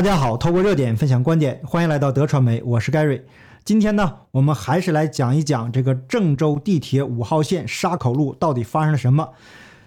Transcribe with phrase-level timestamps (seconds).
[0.00, 3.22] 大家好，透过热点分享观点，欢迎来到德传媒，我是盖瑞。
[3.66, 9.34] 今天呢，我们还是来讲一讲这个郑州地铁五号线沙口路到底发生了什么。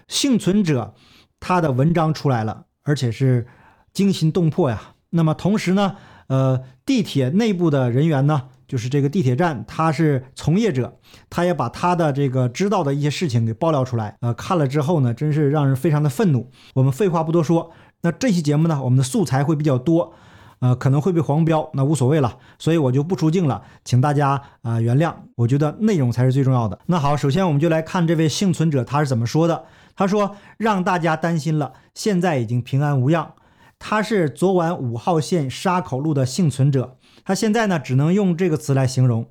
[0.06, 0.94] 幸存者
[1.40, 3.48] 他的文章出来了，而且是
[3.92, 4.94] 惊心动魄呀。
[5.10, 5.96] 那么同时呢，
[6.28, 10.96] 呃，地铁内部的人员呢，就是这个地铁站，他是从业者，
[11.28, 14.16] 他也把他的这个知道的一些事情给爆料出来。
[14.20, 16.52] 呃，看了之后呢，真是让人非常的愤怒。
[16.74, 17.72] 我们废话不多说。
[18.04, 20.12] 那这期节目呢，我们的素材会比较多，
[20.58, 25.14] 呃，可能会被黄标，那无所谓了，所以我就不出镜了，请大家啊原谅。
[25.36, 26.78] 我觉得内容才是最重要的。
[26.84, 29.64] 那好，首先我们就来看这位幸存者他是怎么说的。
[29.96, 33.32] 他说：“让大家担心了，现在已经平安无恙。”
[33.80, 39.26] 他是昨晚五号线沙口路的幸存者，他现在呢只能用这个词来形容，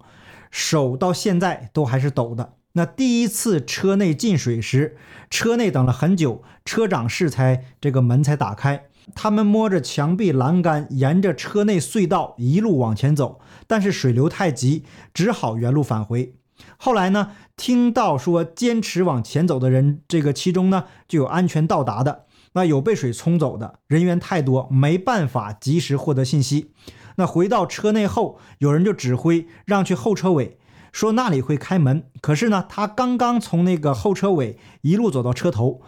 [0.50, 2.54] 手到现在都还是抖的。
[2.76, 4.98] 那第一次车内进水时，
[5.30, 8.86] 车内等了很久，车长室才这个门才打开。
[9.14, 16.34] 他们摸着墙壁栏杆，沿着车内隧道一路往前走，但是水流太急，只好原路返回。
[16.78, 26.72] 后来呢，听到说坚持往前走的人，这个其中呢就有安全到达的，那有被水冲走的，人员太多，没办法及时获得信息。
[27.18, 30.58] 那回到车内后，有人就指挥让去后车尾。
[30.94, 35.82] 说那里会开门，可是呢，他刚刚从那个后车尾一路走到车头，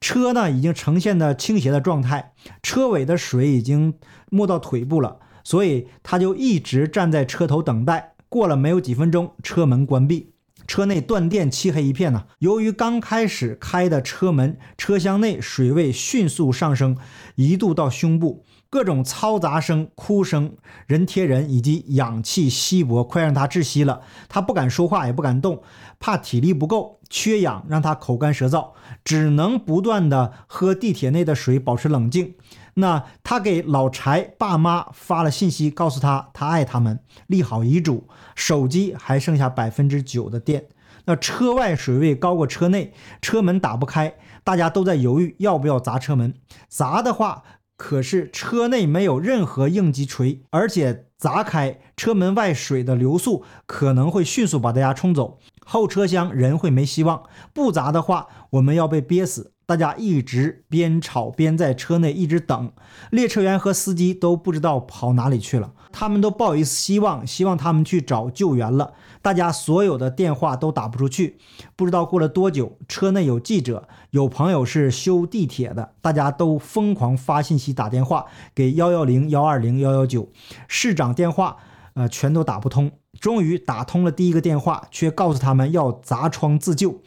[0.00, 2.32] 车呢已经呈现的倾斜的状态，
[2.62, 3.94] 车尾的水已经
[4.30, 8.14] 没到腿部了，所以他就一直站在车头等待。
[8.28, 10.32] 过了没有几分钟，车门关闭，
[10.66, 12.24] 车内断电，漆黑一片呢。
[12.38, 16.96] 由于刚开始开的车门，车厢内水位迅速上升，
[17.34, 18.44] 一度到胸部。
[18.72, 20.56] 各种嘈杂声、哭声、
[20.86, 24.00] 人贴人以及氧气稀薄，快让他窒息了。
[24.30, 25.62] 他不敢说话，也不敢动，
[26.00, 28.70] 怕体力不够，缺氧让他口干舌燥，
[29.04, 32.34] 只能不断的喝地铁内的水，保持冷静。
[32.72, 38.08] 那他给老柴爸妈发了信息，告诉他他爱他们，立好遗嘱。
[38.34, 40.64] 手机还剩下百分之九的电。
[41.04, 46.32] 那车外水位高过车内，车门打不开，大家都在犹豫要不要砸车门。
[46.70, 47.42] 砸的话。
[47.76, 57.24] 可是车内没有任何应急锤，而且砸开车门外水的流速可能会迅速把大家冲走，后车厢人会没希望。
[57.52, 59.52] 不砸的话，我们要被憋死。
[59.64, 62.72] 大家一直边吵边在车内一直等，
[63.10, 68.92] 列车员和司机都不知道跑哪里去了，他们都抱一丝希望，希望他们去找救援了。
[69.22, 71.38] 大家所有的电话都打不出去，
[71.76, 80.28] 不知道过了多久，车内有记者，有朋友是修地铁的，大家都疯狂发信息打电话给幺幺零、幺二零、幺幺九，
[80.66, 81.56] 市长电话，
[81.94, 82.90] 呃，全都打不通。
[83.20, 87.00] 终于打通了第一个电话，却告诉他们要砸窗自救，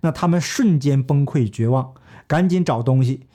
[0.00, 1.92] 那他们瞬间崩溃绝望。
[2.26, 3.26] 赶紧找东西。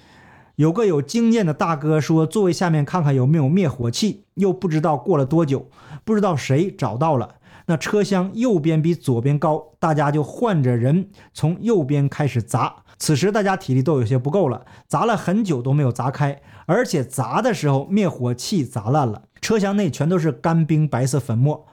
[0.56, 5.70] 有个有经验的大哥说：“座位下面看看有没有灭火器。”又不知道过了多久，
[6.04, 7.36] 不知道谁找到了。
[7.66, 12.78] 那车厢右边比左边高，大家就换着人从右边开始砸。
[13.00, 21.66] 此时大家体力都有些不够了，砸了很久都没有砸开，而且砸的时候灭火器砸烂了，车厢内全都是干冰白色粉末。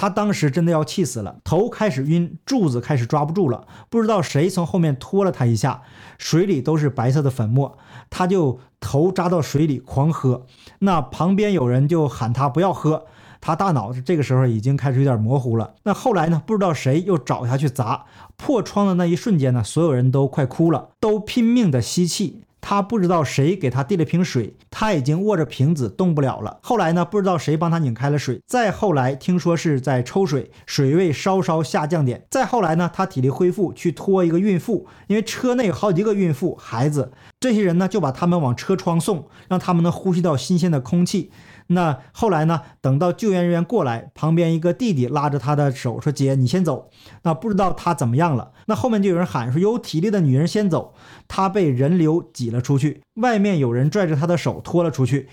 [0.00, 5.82] 他当时真的要气死了，头开始晕，柱子开始抓不住了，不知道谁从后面拖了他一下，
[6.18, 7.76] 水里都是白色的粉末，
[8.08, 10.46] 他就头扎到水里狂喝。
[10.78, 13.06] 那旁边有人就喊他不要喝，
[13.40, 15.74] 他大脑这个时候已经开始有点模糊了。
[15.82, 16.40] 那后来呢？
[16.46, 18.04] 不知道谁又找下去砸
[18.36, 22.44] 破窗的那一瞬间呢，所有人都快哭了，都拼命的吸气。
[22.60, 26.58] 他不知道谁给他递了瓶水，他已经握着瓶子动不了了。
[26.62, 28.40] 后来呢，不知道谁帮他拧开了水。
[28.46, 32.24] 再后来，听说是在抽水，水位稍稍下降点。
[32.30, 41.30] 再后来呢，他体力恢复，去拖一个孕妇，因为车内好几个孕妇、孩子，这些人呢就把他们往车窗送，让他们能呼吸到新鲜的空气。
[41.70, 42.62] 那后来呢？
[42.80, 46.88] 等到救援人员过来，旁边一个弟弟拉着他的手说：“姐，你先走。”
[47.24, 48.52] 那不知道他怎么样了。
[48.68, 50.94] 那后面就有人喊说：“有体力的女人先走。”
[51.28, 55.28] 他被人流挤了出去，外面有人拽着他的手拖了出去。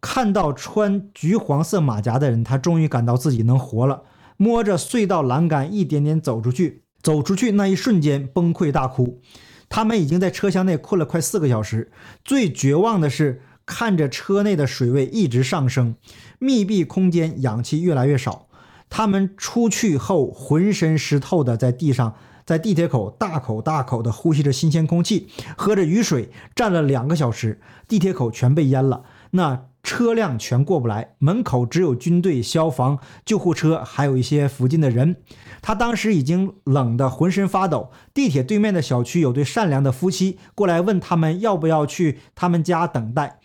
[0.00, 4.04] 看到穿橘黄色马甲的人，他终于感到自己能活了。
[4.38, 6.84] 摸着隧道栏杆，一点点走出去。
[7.02, 9.20] 走出去那一瞬间，崩溃大哭。
[9.68, 11.92] 他们已经在车厢内困了快四个小时。
[12.24, 13.42] 最绝望的是。
[13.66, 15.94] 看着车内的水位一直上升，
[16.38, 18.46] 密闭空间氧气越来越少。
[18.88, 22.14] 他们出去后浑身湿透的，在地上，
[22.46, 29.04] 在地铁口大口大口的呼吸着新鲜空气，喝着雨水，站了两个小时，地铁口全被淹了。
[29.30, 29.66] 那。
[29.84, 35.16] 车辆全过不来，门口只有军队、消防、救护车，还有一些附近的人。
[35.60, 37.90] 他当时已经冷得浑身发抖。
[38.14, 43.38] 地铁对面的小区有对善良的夫妻过来问他们要不要去他们家等待。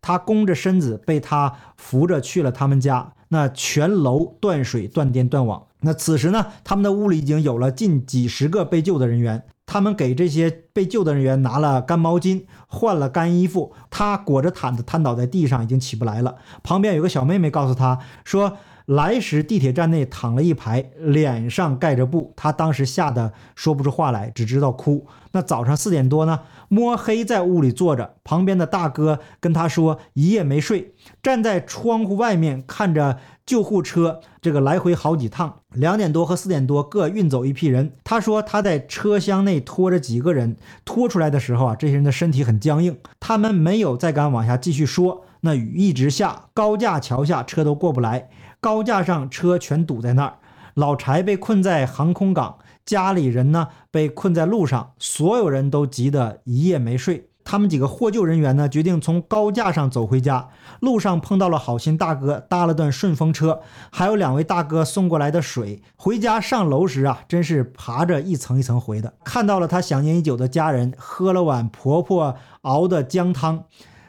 [0.00, 5.66] 他弓着身子被他扶着去了他们家，那全楼断水、断电、断网。
[5.80, 9.42] 那此时呢，他们的屋里已经有了近几十个被救的人员。
[9.72, 13.72] 他们给这些被救的人员拿了干毛巾，换了干衣服。
[13.88, 16.34] 他裹着毯子瘫倒在地上，已经起不来了。
[16.64, 18.56] 旁边有个小妹妹告诉他说，
[18.86, 22.32] 来时地铁站内躺了一排，脸上盖着布。
[22.34, 25.06] 他当时吓得说不出话来，只知道哭。
[25.30, 33.18] 那早上四点多呢，摸黑在屋里坐着，旁边的大哥跟他说一夜没睡，站在窗户外面看着。
[33.50, 37.94] 救护车这个来回好几趟，两点多和四点多各运走一批人。
[38.04, 45.24] 他说他在车厢内拖着几个人，拖出来的时候啊，这些人的身体很僵硬，他们没有再敢往下继续说。
[45.40, 48.28] 那雨一直下，高架桥下车都过不来，
[48.60, 50.34] 高架上车全堵在那儿。
[50.74, 57.29] 老柴被困在航空港，家里人呢被困在路上，所有人都急得一夜没睡。
[57.50, 60.50] 他们几个获救人员呢，决定从高架上走回家。
[60.78, 63.60] 路上碰到了好心大哥，搭了段顺风车，
[63.90, 65.82] 还有两位大哥送过来的水。
[65.96, 69.14] 回家上楼时啊，真是爬着一层一层回的。
[69.24, 73.64] 看到了他想念已久的家人，喝了碗婆婆熬的姜汤。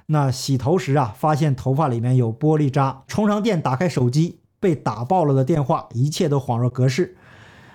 [0.06, 3.02] 那洗头时啊，发现头发里面有玻璃渣。
[3.08, 7.18] 充上电，打开手机，被打爆了的电话，一切都恍若隔世。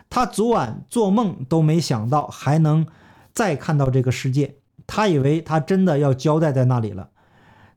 [0.09, 2.87] 他昨晚做梦都没想到还能
[3.35, 4.59] 再看到这个世界。
[4.87, 7.09] 他以为他真的要交代在那里了。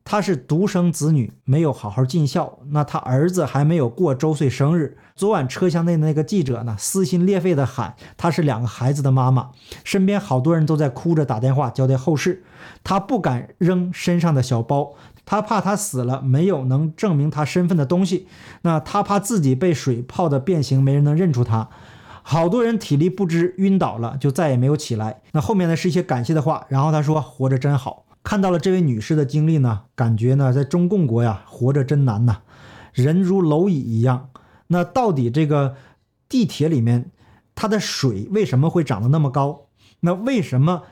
[0.06, 2.58] 他是独生子女，没有好好尽孝。
[2.70, 4.98] 那他儿子还没有过周岁生日。
[5.16, 9.52] 昨晚车厢内的那个记者呢，撕心裂肺地喊：“他是两个孩子的妈妈。”
[9.84, 12.44] 身边好多人都在哭着打电话交代后事。
[12.84, 14.96] 他不敢扔身上的小包，
[15.26, 18.28] 他怕他死了没有能证明他身份的东西。
[18.64, 21.70] 那他怕自己被水泡的变形，没人能认出他。
[22.32, 25.20] 好多人体力不支晕倒了，就再也没有起来。
[25.32, 32.42] 那后面呢是一些感谢的话，然后他说：“活着真好。”看到了这位女士的经历呢，感觉呢在中共国呀活着真难呐，
[32.94, 34.30] 人如蝼蚁一样。
[34.68, 35.76] 那到底这个
[36.30, 37.10] 地铁里面
[37.56, 39.66] 它的水为什么会涨得那么高？
[40.02, 40.84] 那为什么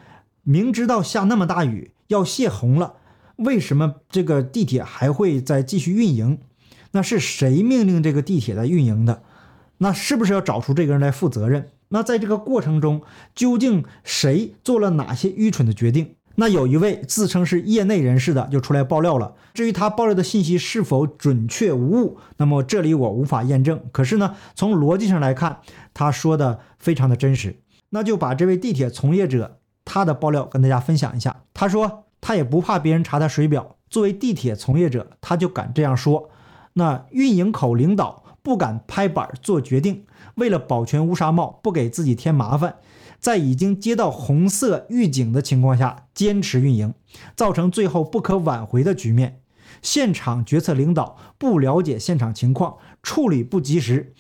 [0.42, 2.96] 明知道下那么大雨要泄洪了，
[3.36, 6.40] 为什么这个地铁还会再继续运营？
[6.94, 9.22] 那是谁命令这个地铁在运营的？
[9.80, 11.70] 那是不是要找出这个人来负责任？
[11.90, 13.02] 那在这个过程中，
[13.34, 16.16] 究竟谁做了哪些愚蠢的决定？
[16.36, 19.34] 那有一位自称是业内人士的就出来爆料了。
[19.54, 23.82] 至于他爆料的信息是否准确无误，那么这里我无法验证。
[23.92, 25.60] 可是呢，从逻辑上来看，
[25.94, 27.60] 他说的非常的真实。
[27.90, 31.44] 那就把这位地铁从业者他的爆料跟大家分享一下。
[31.54, 36.30] 他说他也不怕别人查他水表，作为地铁从业者，他就敢这样说。
[36.74, 38.24] 那运营口领导。
[38.48, 40.06] 不敢拍板做决定，
[40.36, 42.78] 为了保全乌纱帽，不给自己添麻烦，
[43.20, 46.94] 在已经接到红色预警的情况下坚持运营，
[47.36, 49.42] 造成最后不可挽回的局面。
[49.82, 54.14] 现场决策领导不了解现场情况，处理不及时，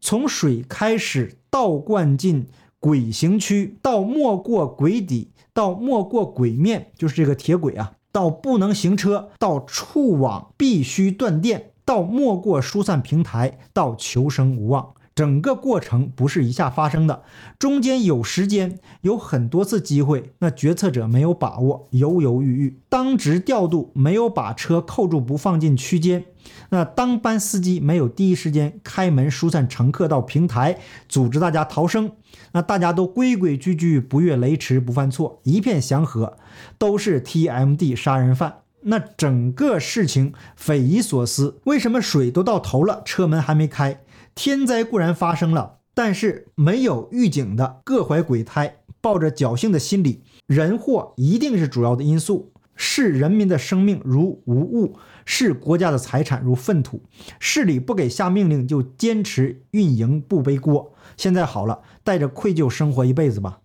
[0.00, 2.48] 从水开始倒灌进
[2.80, 11.71] 轨行区，到没过轨底，到没过轨面，就是这个铁轨啊，到不能行车，到触网必须断电。
[11.84, 17.22] 到没过疏散平台，到求生无望，整个过程不是一下发生的，
[17.58, 26.24] 中间有时间，有很多次机会，那决策者没有把握，犹犹豫豫，当值调度没有把车扣住不放进区间，
[26.70, 30.78] 那当班司机没有第一时间开门疏散乘客到平台，
[31.08, 32.12] 组织大家逃生，
[32.52, 36.38] 那大家都规规矩矩，不越雷池，不犯错，一片祥和，
[36.78, 38.61] 都是 TMD 杀人犯。
[38.84, 44.00] 那整个事情匪夷所思，为什么水都到头了，车门还没开？
[44.34, 52.52] 天灾固然发生了，但是没有预警的，各怀鬼胎，抱着侥幸的心理，人祸一定是主要的因素。
[52.74, 54.96] 视人民的生命如无物，
[55.26, 57.02] 视国家的财产如粪土。
[57.38, 60.94] 市里不给下命令，就坚持运营不背锅。
[61.16, 63.60] 现在好了，带着愧疚生活一辈子吧。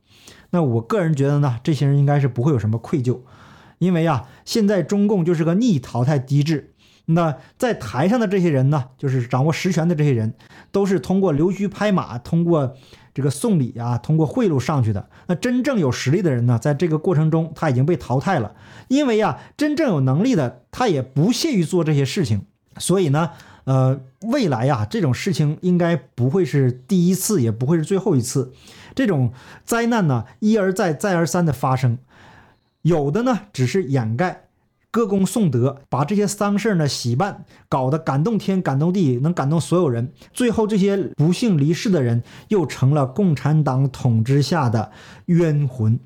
[0.51, 3.21] 那我个人觉得呢，这些人应该是不会有什么愧疚。
[3.79, 6.73] 因为啊，现在中共就是个逆淘汰机制。
[7.09, 10.33] 那在台上的这些人呢，就是掌握实权的这些人，
[10.73, 12.75] 都是通过溜须拍马、通过
[13.13, 15.07] 这个送礼啊、通过贿赂上去的。
[15.27, 18.53] 那真正有实力的人呢，在这个过程中他已经被淘汰了。
[18.89, 22.41] 因为啊，真正有能力的他也不屑于做这些事情。
[22.77, 23.31] 所以呢，
[23.63, 28.51] 呃，未来呀，这种事情应该不会是第一次，也不会是最后一次。
[28.93, 29.31] 这种
[29.63, 31.97] 灾难呢，一而再、再而三的发生。
[32.87, 34.47] 有的呢，只是掩盖，
[34.89, 40.13] 歌功颂德，把这些丧事呢喜办，搞得感动天感动地，能感动所有人。
[40.31, 44.91] 最后这些不幸离世的人，又成了共产党统治下的
[45.25, 45.99] 冤魂。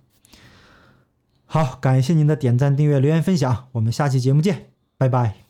[1.46, 4.72] 好，感谢您的点赞、订阅、留言、分享，我们下期节目见。
[4.98, 5.41] 拜拜。